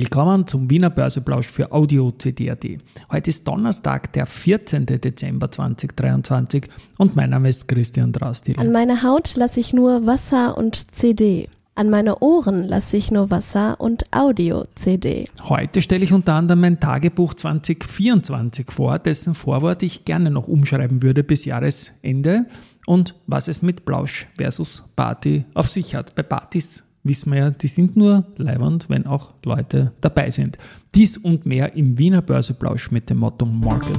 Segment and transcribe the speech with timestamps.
[0.00, 2.64] Willkommen zum Wiener Börseplausch für Audio CD.at.
[3.10, 4.86] Heute ist Donnerstag, der 14.
[4.86, 8.56] Dezember 2023 und mein Name ist Christian Drastil.
[8.60, 11.48] An meine Haut lasse ich nur Wasser und CD.
[11.74, 15.24] An meine Ohren lasse ich nur Wasser und Audio-CD.
[15.48, 21.02] Heute stelle ich unter anderem mein Tagebuch 2024 vor, dessen Vorwort ich gerne noch umschreiben
[21.02, 22.46] würde bis Jahresende
[22.86, 26.14] und was es mit Plausch versus Party auf sich hat.
[26.14, 30.58] Bei Partys wissen wir ja, die sind nur leibend, wenn auch Leute dabei sind.
[30.94, 33.98] Dies und mehr im Wiener Börseplausch mit dem Motto Market.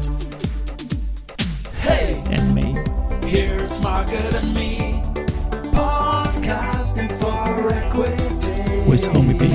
[1.82, 2.74] Hey, and me.
[3.26, 5.02] Here's Market and me.
[5.72, 8.90] Podcasting for equity.
[8.90, 9.46] With Homie B.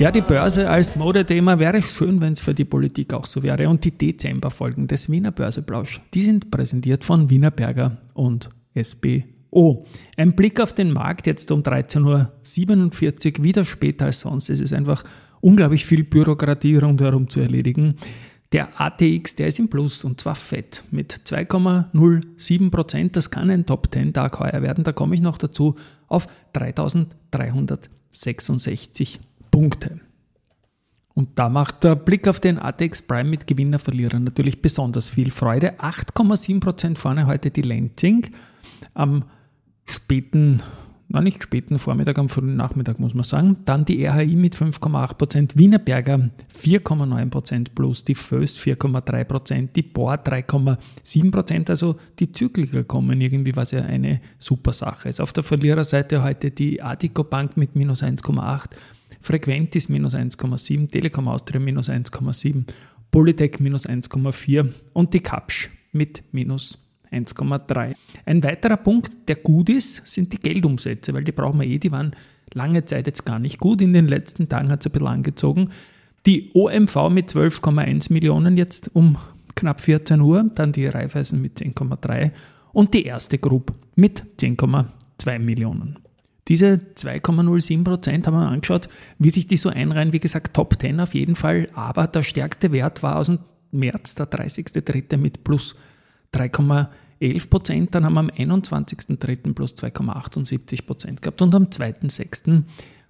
[0.00, 3.68] Ja, die Börse als Modethema wäre schön, wenn es für die Politik auch so wäre.
[3.68, 9.86] Und die Dezemberfolgen des Wiener Börseplausch, die sind präsentiert von Wiener Berger und SBO.
[10.16, 14.50] Ein Blick auf den Markt jetzt um 13.47 Uhr, wieder später als sonst.
[14.50, 15.04] Es ist einfach
[15.40, 17.94] unglaublich viel Bürokratie rundherum zu erledigen.
[18.50, 23.16] Der ATX, der ist im Plus und zwar fett mit 2,07 Prozent.
[23.16, 24.82] Das kann ein Top 10 Tag heuer werden.
[24.82, 25.76] Da komme ich noch dazu
[26.08, 29.20] auf 3366
[29.54, 30.00] Punkte.
[31.14, 35.30] Und da macht der Blick auf den ATX Prime mit Gewinner, Verlierer natürlich besonders viel
[35.30, 35.78] Freude.
[35.78, 38.26] 8,7% vorne heute die Lenzing.
[38.94, 39.24] Am
[39.84, 40.60] späten,
[41.14, 43.56] na nicht späten Vormittag, am frühen Nachmittag muss man sagen.
[43.64, 51.70] Dann die RHI mit 5,8%, Wienerberger 4,9% plus, die Föst 4,3%, die Bohr 3,7%.
[51.70, 55.20] Also die Zykliker kommen irgendwie, was ja eine super Sache ist.
[55.20, 58.70] Auf der Verliererseite heute die Adico Bank mit minus 1,8%.
[59.20, 62.64] Frequentis minus 1,7, Telekom Austria minus 1,7,
[63.10, 66.83] Polytech minus 1,4 und die Kapsch mit minus
[67.14, 67.94] 1,3.
[68.26, 71.92] Ein weiterer Punkt, der gut ist, sind die Geldumsätze, weil die brauchen wir eh, die
[71.92, 72.14] waren
[72.52, 73.80] lange Zeit jetzt gar nicht gut.
[73.80, 75.70] In den letzten Tagen hat es ein bisschen angezogen.
[76.26, 79.18] Die OMV mit 12,1 Millionen jetzt um
[79.54, 82.32] knapp 14 Uhr, dann die Raiffeisen mit 10,3
[82.72, 85.98] und die erste Group mit 10,2 Millionen.
[86.48, 88.88] Diese 2,07 Prozent haben wir angeschaut,
[89.18, 90.12] wie sich die so einreihen.
[90.12, 93.38] Wie gesagt, Top 10 auf jeden Fall, aber der stärkste Wert war aus dem
[93.70, 95.16] März, der 30.3.
[95.16, 95.74] mit plus
[97.24, 97.94] 3,11 Prozent.
[97.94, 99.54] Dann haben wir am 21.3.
[99.54, 102.62] plus 2,78 Prozent gehabt und am 2.6.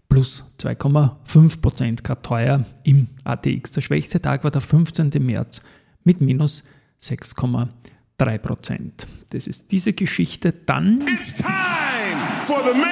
[0.08, 3.72] plus 2,5 Prozent gehabt heuer im ATX.
[3.72, 5.10] Der schwächste Tag war der 15.
[5.20, 5.60] März
[6.04, 6.64] mit minus
[7.02, 9.06] 6,3 Prozent.
[9.30, 10.52] Das ist diese Geschichte.
[10.52, 11.02] Dann.
[11.02, 11.46] It's time
[12.44, 12.84] for the main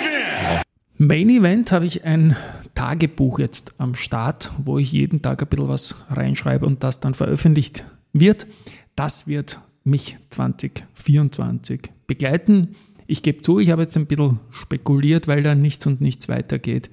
[0.00, 0.62] event.
[0.98, 2.36] Main Event habe ich ein
[2.74, 7.14] Tagebuch jetzt am Start, wo ich jeden Tag ein bisschen was reinschreibe und das dann
[7.14, 8.46] veröffentlicht wird.
[8.94, 12.68] Das wird mich 2024 begleiten.
[13.06, 16.90] Ich gebe zu, ich habe jetzt ein bisschen spekuliert, weil da nichts und nichts weitergeht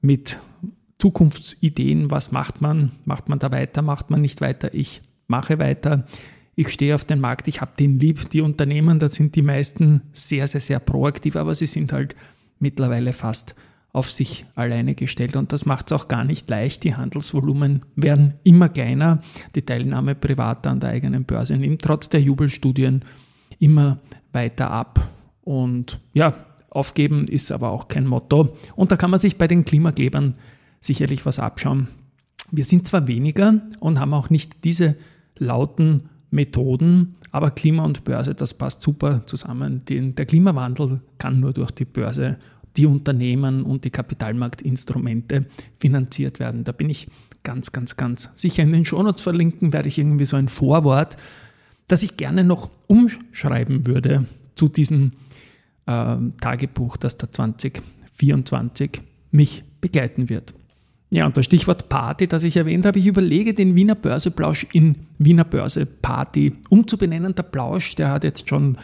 [0.00, 0.38] mit
[0.98, 2.10] Zukunftsideen.
[2.10, 2.92] Was macht man?
[3.04, 3.82] Macht man da weiter?
[3.82, 4.72] Macht man nicht weiter?
[4.74, 6.04] Ich mache weiter.
[6.54, 8.30] Ich stehe auf den Markt, ich habe den lieb.
[8.30, 12.16] Die Unternehmen, da sind die meisten sehr, sehr, sehr proaktiv, aber sie sind halt
[12.58, 13.54] mittlerweile fast
[13.92, 15.36] auf sich alleine gestellt.
[15.36, 16.84] Und das macht es auch gar nicht leicht.
[16.84, 19.20] Die Handelsvolumen werden immer kleiner.
[19.54, 23.04] Die Teilnahme privater an der eigenen Börse nimmt trotz der Jubelstudien
[23.58, 23.98] immer
[24.32, 25.00] weiter ab.
[25.42, 26.34] Und ja,
[26.70, 28.56] aufgeben ist aber auch kein Motto.
[28.76, 30.34] Und da kann man sich bei den Klimaklebern
[30.80, 31.88] sicherlich was abschauen.
[32.50, 34.96] Wir sind zwar weniger und haben auch nicht diese
[35.36, 39.82] lauten Methoden, aber Klima und Börse, das passt super zusammen.
[39.86, 42.38] der Klimawandel kann nur durch die Börse,
[42.76, 45.46] die Unternehmen und die Kapitalmarktinstrumente
[45.80, 46.64] finanziert werden.
[46.64, 47.08] Da bin ich
[47.42, 48.62] ganz, ganz, ganz sicher.
[48.62, 51.16] In den Shownotes verlinken werde ich irgendwie so ein Vorwort,
[51.86, 55.12] das ich gerne noch umschreiben würde zu diesem
[55.86, 60.54] äh, Tagebuch, das da 2024 mich begleiten wird.
[61.10, 64.96] Ja, und das Stichwort Party, das ich erwähnt habe, ich überlege, den Wiener Börseplausch in
[65.16, 67.34] Wiener Börse Party umzubenennen.
[67.34, 68.76] Der Plausch, der hat jetzt schon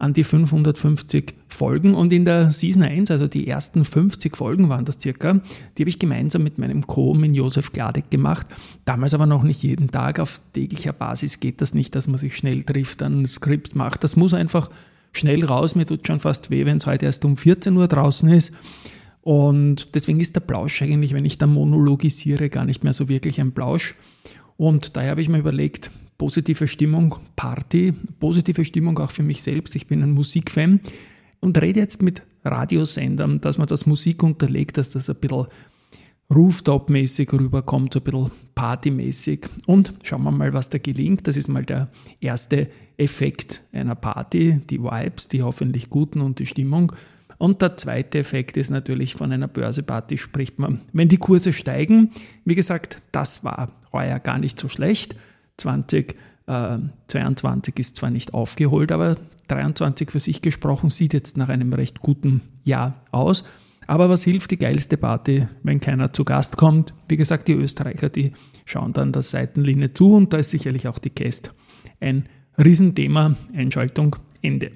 [0.00, 4.86] an die 550 Folgen und in der Season 1, also die ersten 50 Folgen waren
[4.86, 5.40] das circa,
[5.76, 8.46] die habe ich gemeinsam mit meinem Co-Min Josef Gladek gemacht.
[8.86, 12.34] Damals aber noch nicht jeden Tag, auf täglicher Basis geht das nicht, dass man sich
[12.34, 14.02] schnell trifft, ein Skript macht.
[14.02, 14.70] Das muss einfach
[15.12, 15.74] schnell raus.
[15.74, 18.54] Mir tut schon fast weh, wenn es heute erst um 14 Uhr draußen ist.
[19.20, 23.38] Und deswegen ist der Plausch eigentlich, wenn ich da monologisiere, gar nicht mehr so wirklich
[23.38, 23.94] ein Plausch.
[24.56, 29.74] Und daher habe ich mir überlegt, positive Stimmung, Party, positive Stimmung auch für mich selbst.
[29.74, 30.80] Ich bin ein Musikfan
[31.40, 35.46] und rede jetzt mit Radiosendern, dass man das Musik unterlegt, dass das ein bisschen
[36.30, 39.48] Rooftop-mäßig rüberkommt, so ein bisschen Partymäßig.
[39.64, 41.26] Und schauen wir mal, was da gelingt.
[41.26, 41.88] Das ist mal der
[42.20, 42.68] erste
[42.98, 46.92] Effekt einer Party, die Vibes, die hoffentlich guten und die Stimmung.
[47.38, 50.82] Und der zweite Effekt ist natürlich von einer Börseparty spricht man.
[50.92, 52.10] Wenn die Kurse steigen,
[52.44, 55.16] wie gesagt, das war heuer gar nicht so schlecht.
[55.60, 59.16] 2022 äh, ist zwar nicht aufgeholt, aber
[59.48, 63.44] 23 für sich gesprochen sieht jetzt nach einem recht guten Jahr aus.
[63.86, 66.94] Aber was hilft die geilste Party, wenn keiner zu Gast kommt?
[67.08, 68.32] Wie gesagt, die Österreicher, die
[68.64, 71.52] schauen dann der Seitenlinie zu und da ist sicherlich auch die Cast
[71.98, 73.34] ein Riesenthema.
[73.52, 74.72] Einschaltung Ende.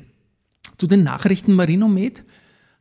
[0.79, 2.25] Zu den Nachrichten Marinomed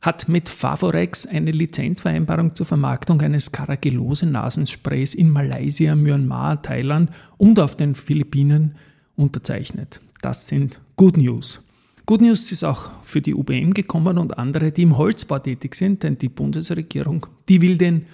[0.03, 7.77] hat mit Favorex eine Lizenzvereinbarung zur Vermarktung eines Caragillose-Nasensprays in Malaysia, Myanmar, Thailand und auf
[7.77, 8.75] den Philippinen
[9.15, 10.01] unterzeichnet.
[10.21, 11.61] Das sind Good News.
[12.05, 16.03] Good News ist auch für die UBM gekommen und andere, die im Holzbau tätig sind,
[16.03, 18.05] denn die Bundesregierung, die will den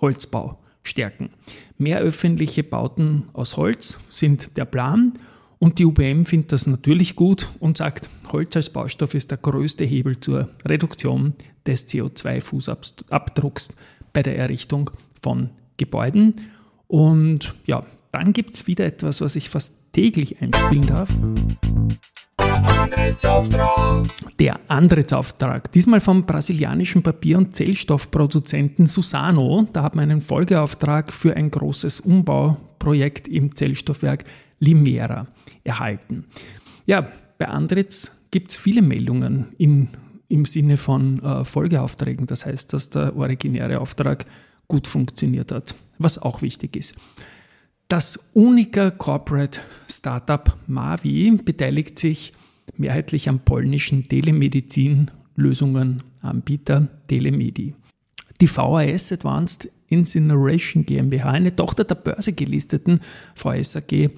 [0.00, 1.30] Holzbau stärken.
[1.76, 5.12] Mehr öffentliche Bauten aus Holz sind der Plan
[5.58, 9.84] und die UBM findet das natürlich gut und sagt, Holz als Baustoff ist der größte
[9.84, 11.34] Hebel zur Reduktion
[11.66, 13.70] des CO2-Fußabdrucks
[14.12, 14.90] bei der Errichtung
[15.20, 16.36] von Gebäuden.
[16.86, 21.08] Und ja, dann gibt es wieder etwas, was ich fast täglich einspielen darf.
[24.38, 25.72] Der Antrittsauftrag.
[25.72, 29.66] Diesmal vom brasilianischen Papier- und Zellstoffproduzenten Susano.
[29.72, 34.24] Da hat man einen Folgeauftrag für ein großes Umbauprojekt im Zellstoffwerk
[34.60, 35.26] Limera
[35.64, 36.24] erhalten.
[36.86, 37.08] Ja,
[37.38, 39.88] bei Andritz gibt es viele Meldungen in,
[40.28, 42.26] im Sinne von äh, Folgeaufträgen.
[42.26, 44.26] Das heißt, dass der originäre Auftrag
[44.68, 46.94] gut funktioniert hat, was auch wichtig ist.
[47.88, 52.34] Das Unica Corporate Startup Mavi beteiligt sich
[52.76, 57.74] mehrheitlich am polnischen Telemedizin-Lösungen-Anbieter Telemedi.
[58.40, 63.00] Die VAS Advanced Incineration GmbH, eine Tochter der Börse gelisteten
[63.34, 64.10] VAS AG,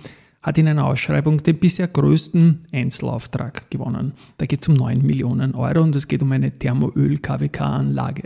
[0.42, 4.12] hat in einer Ausschreibung den bisher größten Einzelauftrag gewonnen.
[4.38, 8.24] Da geht es um 9 Millionen Euro und es geht um eine Thermoöl-KWK-Anlage.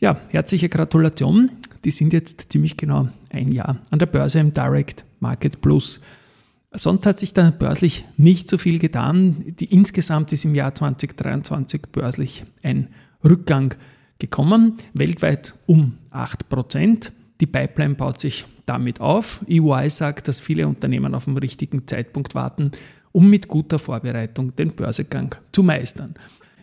[0.00, 1.50] Ja, herzliche Gratulation.
[1.84, 6.00] Die sind jetzt ziemlich genau ein Jahr an der Börse im Direct Market Plus.
[6.72, 9.44] Sonst hat sich da börslich nicht so viel getan.
[9.58, 12.88] Die, insgesamt ist im Jahr 2023 börslich ein
[13.24, 13.74] Rückgang
[14.18, 17.10] gekommen, weltweit um 8%.
[17.40, 19.40] Die Pipeline baut sich damit auf.
[19.48, 22.70] EY sagt, dass viele Unternehmen auf den richtigen Zeitpunkt warten,
[23.12, 26.14] um mit guter Vorbereitung den Börsegang zu meistern.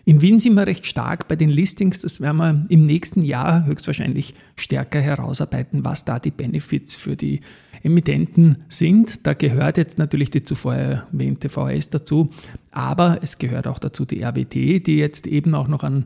[0.05, 1.99] In Wien sind wir recht stark bei den Listings.
[1.99, 7.41] Das werden wir im nächsten Jahr höchstwahrscheinlich stärker herausarbeiten, was da die Benefits für die
[7.83, 9.25] Emittenten sind.
[9.25, 12.29] Da gehört jetzt natürlich die zuvor erwähnte VS dazu,
[12.71, 14.53] aber es gehört auch dazu die RWT,
[14.87, 16.05] die jetzt eben auch noch an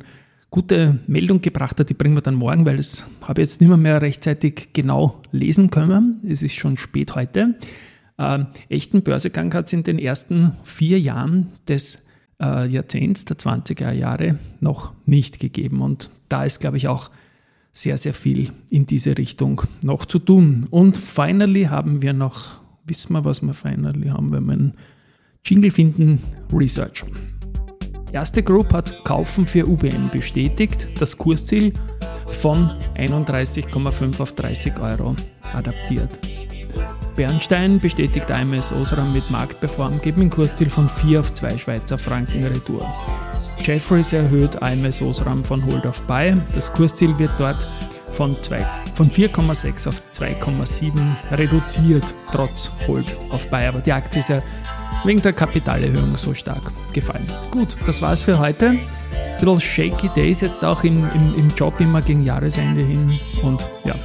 [0.52, 1.90] gute Meldung gebracht hat.
[1.90, 5.70] Die bringen wir dann morgen, weil das habe ich jetzt nicht mehr, rechtzeitig genau lesen
[5.70, 6.22] können.
[6.28, 7.56] Es ist schon spät heute.
[8.18, 11.98] Äh, echten Börsegang hat es in den ersten vier Jahren des
[12.42, 15.82] äh, Jahrzehnts, der 20er Jahre, noch nicht gegeben.
[15.82, 17.10] Und da ist, glaube ich, auch
[17.74, 20.68] sehr, sehr viel in diese Richtung noch zu tun.
[20.70, 24.74] Und finally haben wir noch, wissen wir, was wir finally haben, wenn wir einen
[25.44, 26.20] Jingle finden,
[26.54, 27.04] Research.
[28.12, 31.74] Erste Group hat Kaufen für UBM bestätigt, das Kursziel
[32.28, 35.16] von 31,5 auf 30 Euro
[35.54, 36.20] adaptiert.
[37.16, 42.44] Bernstein bestätigt AMS Osram mit Marktperform, geben ein Kursziel von 4 auf 2 Schweizer Franken
[42.44, 42.86] Retour.
[43.63, 46.36] Jeffries erhöht AMS Osram von Hold of Buy.
[46.56, 47.68] Das Kursziel wird dort
[48.13, 50.91] von, von 4,6 auf 2,7
[51.38, 53.68] reduziert, trotz Hold of Buy.
[53.68, 54.39] Aber die Aktie ist ja
[55.03, 57.25] wegen der Kapitalerhöhung so stark gefallen.
[57.51, 58.70] Gut, das war's für heute.
[58.70, 58.80] Ein
[59.39, 63.20] bisschen shaky days jetzt auch im, im, im Job immer gegen Jahresende hin.
[63.44, 63.96] Und ja,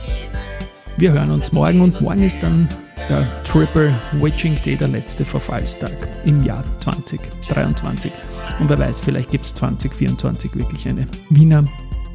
[0.96, 2.68] wir hören uns morgen und morgen ist dann
[3.08, 8.12] der Triple Witching Day, der letzte Verfallstag im Jahr 2023.
[8.58, 11.64] Und wer weiß, vielleicht gibt es 2024 wirklich eine Wiener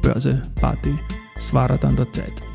[0.02, 0.94] Börse-Party.
[1.36, 2.51] Es war dann der Zeit.